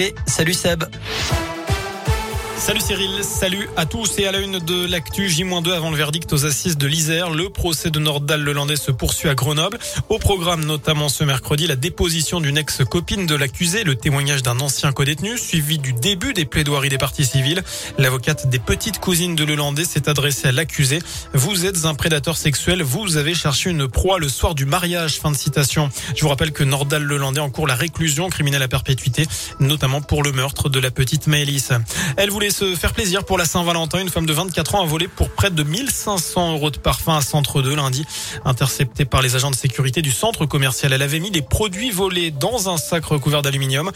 Et 0.00 0.14
salut 0.28 0.54
Seb. 0.54 0.84
Salut 2.58 2.80
Cyril, 2.80 3.22
salut 3.22 3.68
à 3.76 3.86
tous 3.86 4.18
et 4.18 4.26
à 4.26 4.32
la 4.32 4.40
une 4.40 4.58
de 4.58 4.84
l'actu 4.84 5.28
J-2 5.28 5.72
avant 5.72 5.90
le 5.90 5.96
verdict 5.96 6.32
aux 6.32 6.44
assises 6.44 6.76
de 6.76 6.88
l'Isère. 6.88 7.30
Le 7.30 7.48
procès 7.50 7.88
de 7.90 8.00
Nordal 8.00 8.42
Lelandais 8.42 8.76
se 8.76 8.90
poursuit 8.90 9.28
à 9.28 9.34
Grenoble. 9.36 9.78
Au 10.08 10.18
programme 10.18 10.64
notamment 10.64 11.08
ce 11.08 11.22
mercredi 11.22 11.68
la 11.68 11.76
déposition 11.76 12.40
d'une 12.40 12.58
ex-copine 12.58 13.26
de 13.26 13.36
l'accusé, 13.36 13.84
le 13.84 13.94
témoignage 13.94 14.42
d'un 14.42 14.58
ancien 14.58 14.92
codétenu 14.92 15.38
suivi 15.38 15.78
du 15.78 15.92
début 15.92 16.34
des 16.34 16.44
plaidoiries 16.44 16.88
des 16.88 16.98
parties 16.98 17.24
civiles. 17.24 17.62
L'avocate 17.96 18.50
des 18.50 18.58
petites 18.58 18.98
cousines 18.98 19.36
de 19.36 19.44
Lelandais 19.44 19.84
s'est 19.84 20.08
adressée 20.08 20.48
à 20.48 20.52
l'accusé. 20.52 20.98
Vous 21.34 21.64
êtes 21.64 21.84
un 21.84 21.94
prédateur 21.94 22.36
sexuel, 22.36 22.82
vous 22.82 23.16
avez 23.16 23.34
cherché 23.34 23.70
une 23.70 23.86
proie 23.86 24.18
le 24.18 24.28
soir 24.28 24.56
du 24.56 24.66
mariage. 24.66 25.20
Fin 25.20 25.30
de 25.30 25.36
citation. 25.36 25.90
Je 26.16 26.22
vous 26.22 26.28
rappelle 26.28 26.52
que 26.52 26.64
Nordal 26.64 27.04
Lelandais 27.04 27.40
encourt 27.40 27.68
la 27.68 27.76
réclusion 27.76 28.28
criminelle 28.28 28.62
à 28.62 28.68
perpétuité, 28.68 29.26
notamment 29.60 30.00
pour 30.02 30.24
le 30.24 30.32
meurtre 30.32 30.68
de 30.68 30.80
la 30.80 30.90
petite 30.90 31.28
Maëlys. 31.28 31.70
Elle 32.16 32.30
voulait 32.30 32.47
se 32.50 32.74
faire 32.74 32.92
plaisir 32.92 33.24
pour 33.24 33.38
la 33.38 33.44
Saint-Valentin. 33.44 34.00
Une 34.00 34.08
femme 34.08 34.26
de 34.26 34.32
24 34.32 34.74
ans 34.74 34.82
a 34.82 34.86
volé 34.86 35.08
pour 35.08 35.30
près 35.30 35.50
de 35.50 35.62
1500 35.62 36.52
euros 36.52 36.70
de 36.70 36.78
parfum 36.78 37.16
à 37.16 37.20
Centre 37.20 37.62
2 37.62 37.74
lundi. 37.74 38.04
Interceptée 38.44 39.04
par 39.04 39.22
les 39.22 39.36
agents 39.36 39.50
de 39.50 39.56
sécurité 39.56 40.02
du 40.02 40.10
centre 40.10 40.46
commercial, 40.46 40.92
elle 40.92 41.02
avait 41.02 41.20
mis 41.20 41.30
des 41.30 41.42
produits 41.42 41.90
volés 41.90 42.30
dans 42.30 42.68
un 42.68 42.76
sac 42.76 43.04
recouvert 43.04 43.42
d'aluminium. 43.42 43.90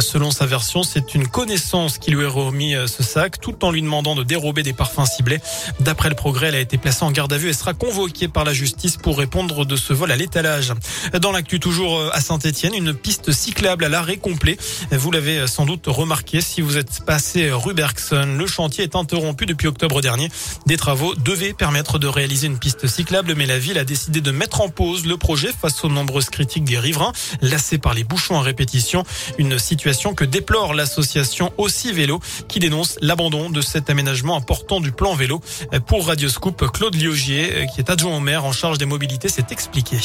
Selon 0.00 0.30
sa 0.30 0.46
version, 0.46 0.82
c'est 0.82 1.14
une 1.14 1.26
connaissance 1.26 1.98
qui 1.98 2.10
lui 2.10 2.24
a 2.24 2.28
remis 2.28 2.74
euh, 2.74 2.86
ce 2.86 3.02
sac 3.02 3.40
tout 3.40 3.64
en 3.64 3.70
lui 3.70 3.82
demandant 3.82 4.14
de 4.14 4.22
dérober 4.22 4.62
des 4.62 4.72
parfums 4.72 5.06
ciblés. 5.06 5.40
D'après 5.80 6.08
le 6.08 6.14
progrès, 6.14 6.48
elle 6.48 6.54
a 6.56 6.60
été 6.60 6.78
placée 6.78 7.04
en 7.04 7.10
garde 7.10 7.32
à 7.32 7.38
vue 7.38 7.48
et 7.48 7.52
sera 7.52 7.74
convoquée 7.74 8.28
par 8.28 8.44
la 8.44 8.52
justice 8.52 8.96
pour 8.96 9.18
répondre 9.18 9.64
de 9.64 9.76
ce 9.76 9.92
vol 9.92 10.10
à 10.10 10.16
l'étalage. 10.16 10.72
Dans 11.20 11.32
l'actu 11.32 11.60
toujours 11.60 11.98
euh, 11.98 12.10
à 12.12 12.20
Saint-Etienne, 12.20 12.74
une 12.74 12.94
piste 12.94 13.32
cyclable 13.32 13.84
à 13.84 13.88
l'arrêt 13.88 14.16
complet. 14.16 14.56
Vous 14.90 15.10
l'avez 15.10 15.38
euh, 15.38 15.46
sans 15.46 15.66
doute 15.66 15.84
remarqué 15.86 16.40
si 16.40 16.60
vous 16.60 16.76
êtes 16.76 17.04
passé 17.04 17.50
rue 17.50 17.74
le 18.12 18.46
chantier 18.46 18.84
est 18.84 18.96
interrompu 18.96 19.46
depuis 19.46 19.68
octobre 19.68 20.00
dernier. 20.00 20.28
Des 20.66 20.76
travaux 20.76 21.14
devaient 21.14 21.52
permettre 21.52 21.98
de 21.98 22.06
réaliser 22.06 22.46
une 22.46 22.58
piste 22.58 22.86
cyclable, 22.86 23.34
mais 23.36 23.46
la 23.46 23.58
ville 23.58 23.78
a 23.78 23.84
décidé 23.84 24.20
de 24.20 24.30
mettre 24.30 24.60
en 24.60 24.68
pause 24.68 25.06
le 25.06 25.16
projet 25.16 25.50
face 25.52 25.84
aux 25.84 25.88
nombreuses 25.88 26.30
critiques 26.30 26.64
des 26.64 26.78
riverains, 26.78 27.12
lassés 27.40 27.78
par 27.78 27.94
les 27.94 28.04
bouchons 28.04 28.38
à 28.38 28.42
répétition. 28.42 29.04
Une 29.38 29.58
situation 29.58 30.14
que 30.14 30.24
déplore 30.24 30.74
l'association 30.74 31.52
Aussi 31.58 31.92
Vélo, 31.92 32.20
qui 32.48 32.58
dénonce 32.58 32.96
l'abandon 33.00 33.50
de 33.50 33.60
cet 33.60 33.90
aménagement 33.90 34.36
important 34.36 34.80
du 34.80 34.92
plan 34.92 35.14
vélo. 35.14 35.40
Pour 35.86 36.06
Radioscoop, 36.06 36.70
Claude 36.72 36.94
Liogier, 36.94 37.66
qui 37.74 37.80
est 37.80 37.90
adjoint 37.90 38.16
au 38.16 38.20
maire 38.20 38.44
en 38.44 38.52
charge 38.52 38.78
des 38.78 38.86
mobilités, 38.86 39.28
s'est 39.28 39.46
expliqué. 39.50 39.98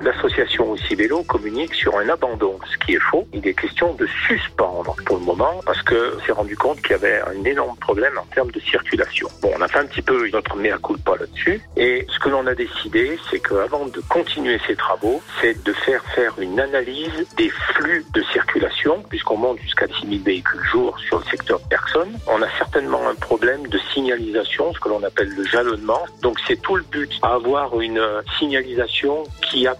L'association 0.00 0.70
aussi 0.70 0.94
vélo 0.94 1.22
communique 1.22 1.74
sur 1.74 1.96
un 1.96 2.08
abandon, 2.08 2.58
ce 2.70 2.84
qui 2.84 2.94
est 2.94 3.00
faux. 3.00 3.26
Il 3.32 3.46
est 3.46 3.54
question 3.54 3.94
de 3.94 4.06
suspendre 4.26 4.94
pour 5.06 5.18
le 5.18 5.24
moment 5.24 5.60
parce 5.64 5.82
que 5.82 6.18
s'est 6.26 6.32
rendu 6.32 6.56
compte 6.56 6.80
qu'il 6.82 6.90
y 6.90 6.94
avait 6.94 7.20
un 7.22 7.44
énorme 7.44 7.76
problème 7.78 8.18
en 8.18 8.24
termes 8.34 8.50
de 8.50 8.60
circulation. 8.60 9.28
Bon, 9.42 9.50
on 9.56 9.62
a 9.62 9.68
fait 9.68 9.78
un 9.78 9.86
petit 9.86 10.02
peu 10.02 10.28
notre 10.30 10.56
mea 10.56 10.76
culpa 10.82 11.16
là-dessus 11.18 11.60
et 11.76 12.06
ce 12.08 12.18
que 12.18 12.28
l'on 12.28 12.46
a 12.46 12.54
décidé, 12.54 13.18
c'est 13.30 13.40
qu'avant 13.40 13.86
de 13.86 14.00
continuer 14.08 14.60
ces 14.66 14.76
travaux, 14.76 15.22
c'est 15.40 15.64
de 15.64 15.72
faire 15.72 16.04
faire 16.14 16.34
une 16.38 16.60
analyse 16.60 17.26
des 17.36 17.48
flux 17.48 18.04
de 18.12 18.22
circulation 18.32 19.02
puisqu'on 19.08 19.38
monte 19.38 19.60
jusqu'à 19.60 19.86
6000 19.86 20.22
véhicules 20.22 20.62
jour 20.70 20.98
sur 20.98 21.18
le 21.18 21.24
secteur 21.24 21.60
personnes. 21.68 22.18
On 22.26 22.42
a 22.42 22.48
certainement 22.58 23.08
un 23.08 23.14
problème 23.14 23.66
de 23.68 23.78
signalisation, 23.94 24.72
ce 24.74 24.80
que 24.80 24.88
l'on 24.88 25.02
appelle 25.02 25.30
le 25.34 25.44
jalonnement. 25.44 26.04
Donc 26.22 26.38
c'est 26.46 26.60
tout 26.60 26.76
le 26.76 26.84
but, 26.84 27.10
avoir 27.22 27.80
une 27.80 28.02
signalisation 28.38 29.24
qui 29.42 29.66
a 29.66 29.74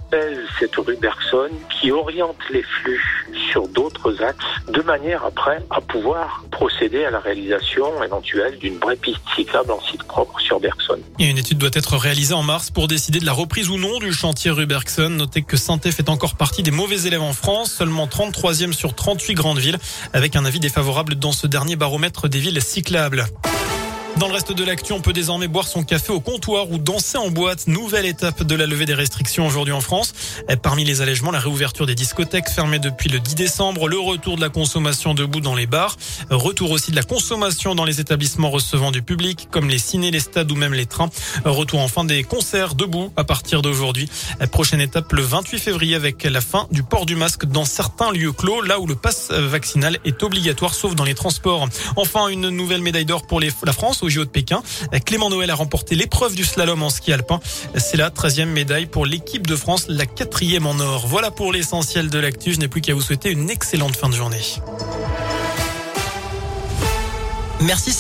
cette 0.58 0.76
rue 0.76 0.96
Bergson 0.96 1.50
qui 1.70 1.90
oriente 1.90 2.36
les 2.50 2.62
flux 2.62 3.26
sur 3.50 3.68
d'autres 3.68 4.22
axes 4.22 4.44
de 4.68 4.82
manière 4.82 5.24
après 5.24 5.58
à 5.70 5.80
pouvoir 5.80 6.44
procéder 6.50 7.04
à 7.04 7.10
la 7.10 7.20
réalisation 7.20 8.02
éventuelle 8.02 8.58
d'une 8.58 8.78
vraie 8.78 8.96
piste 8.96 9.20
cyclable 9.34 9.70
en 9.70 9.80
site 9.80 10.02
propre 10.04 10.38
sur 10.40 10.60
Bergson. 10.60 10.98
Et 11.18 11.26
une 11.26 11.38
étude 11.38 11.58
doit 11.58 11.70
être 11.72 11.96
réalisée 11.96 12.34
en 12.34 12.42
mars 12.42 12.70
pour 12.70 12.88
décider 12.88 13.20
de 13.20 13.26
la 13.26 13.32
reprise 13.32 13.68
ou 13.68 13.78
non 13.78 13.98
du 13.98 14.12
chantier 14.12 14.50
rue 14.50 14.66
Bergson. 14.66 15.10
Notez 15.10 15.42
que 15.42 15.56
saint 15.56 15.78
fait 15.78 16.08
encore 16.08 16.36
partie 16.36 16.62
des 16.62 16.70
mauvais 16.70 17.02
élèves 17.06 17.22
en 17.22 17.32
France, 17.32 17.72
seulement 17.72 18.06
33e 18.06 18.72
sur 18.72 18.94
38 18.94 19.34
grandes 19.34 19.58
villes, 19.58 19.78
avec 20.12 20.36
un 20.36 20.44
avis 20.44 20.60
défavorable 20.60 21.16
dans 21.16 21.32
ce 21.32 21.46
dernier 21.46 21.76
baromètre 21.76 22.28
des 22.28 22.38
villes 22.38 22.60
cyclables. 22.62 23.26
Dans 24.18 24.28
le 24.28 24.32
reste 24.32 24.52
de 24.52 24.64
l'actu, 24.64 24.94
on 24.94 25.02
peut 25.02 25.12
désormais 25.12 25.46
boire 25.46 25.68
son 25.68 25.82
café 25.82 26.10
au 26.10 26.20
comptoir 26.20 26.70
ou 26.70 26.78
danser 26.78 27.18
en 27.18 27.28
boîte. 27.28 27.66
Nouvelle 27.66 28.06
étape 28.06 28.44
de 28.44 28.54
la 28.54 28.64
levée 28.64 28.86
des 28.86 28.94
restrictions 28.94 29.46
aujourd'hui 29.46 29.74
en 29.74 29.82
France. 29.82 30.14
Parmi 30.62 30.84
les 30.84 31.02
allègements, 31.02 31.30
la 31.30 31.38
réouverture 31.38 31.84
des 31.84 31.94
discothèques 31.94 32.48
fermées 32.48 32.78
depuis 32.78 33.10
le 33.10 33.20
10 33.20 33.34
décembre, 33.34 33.88
le 33.88 33.98
retour 33.98 34.36
de 34.36 34.40
la 34.40 34.48
consommation 34.48 35.12
debout 35.12 35.42
dans 35.42 35.54
les 35.54 35.66
bars, 35.66 35.96
retour 36.30 36.70
aussi 36.70 36.92
de 36.92 36.96
la 36.96 37.02
consommation 37.02 37.74
dans 37.74 37.84
les 37.84 38.00
établissements 38.00 38.48
recevant 38.48 38.90
du 38.90 39.02
public, 39.02 39.48
comme 39.50 39.68
les 39.68 39.78
cinés, 39.78 40.10
les 40.10 40.20
stades 40.20 40.50
ou 40.50 40.56
même 40.56 40.72
les 40.72 40.86
trains. 40.86 41.10
Retour 41.44 41.80
enfin 41.80 42.04
des 42.04 42.24
concerts 42.24 42.74
debout 42.74 43.12
à 43.16 43.24
partir 43.24 43.60
d'aujourd'hui. 43.60 44.08
Prochaine 44.50 44.80
étape 44.80 45.12
le 45.12 45.20
28 45.20 45.58
février 45.58 45.94
avec 45.94 46.24
la 46.24 46.40
fin 46.40 46.68
du 46.70 46.82
port 46.82 47.04
du 47.04 47.16
masque 47.16 47.44
dans 47.44 47.66
certains 47.66 48.12
lieux 48.12 48.32
clos, 48.32 48.62
là 48.62 48.80
où 48.80 48.86
le 48.86 48.94
pass 48.94 49.30
vaccinal 49.30 49.98
est 50.06 50.22
obligatoire, 50.22 50.72
sauf 50.72 50.94
dans 50.94 51.04
les 51.04 51.14
transports. 51.14 51.68
Enfin, 51.96 52.28
une 52.28 52.48
nouvelle 52.48 52.80
médaille 52.80 53.04
d'or 53.04 53.26
pour 53.26 53.40
la 53.40 53.72
France 53.74 54.04
au 54.06 54.08
JO 54.08 54.24
de 54.24 54.30
Pékin. 54.30 54.62
Clément 55.04 55.28
Noël 55.28 55.50
a 55.50 55.54
remporté 55.54 55.94
l'épreuve 55.94 56.34
du 56.34 56.44
slalom 56.44 56.82
en 56.82 56.90
ski 56.90 57.12
alpin. 57.12 57.40
C'est 57.76 57.96
la 57.96 58.10
13e 58.10 58.46
médaille 58.46 58.86
pour 58.86 59.04
l'équipe 59.04 59.46
de 59.46 59.56
France, 59.56 59.86
la 59.88 60.06
quatrième 60.06 60.66
en 60.66 60.78
or. 60.78 61.06
Voilà 61.06 61.30
pour 61.30 61.52
l'essentiel 61.52 62.08
de 62.08 62.18
l'actu. 62.18 62.52
Je 62.52 62.58
n'ai 62.58 62.68
plus 62.68 62.80
qu'à 62.80 62.94
vous 62.94 63.02
souhaiter 63.02 63.30
une 63.30 63.50
excellente 63.50 63.96
fin 63.96 64.08
de 64.08 64.14
journée. 64.14 64.40
Merci. 67.60 67.96